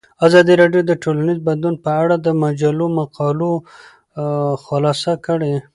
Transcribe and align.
ازادي 0.25 0.53
راډیو 0.61 0.81
د 0.85 0.91
ټولنیز 1.03 1.37
بدلون 1.47 1.75
په 1.85 1.91
اړه 2.01 2.15
د 2.19 2.27
مجلو 2.43 2.85
مقالو 2.99 3.51
خلاصه 4.65 5.13
کړې. 5.25 5.53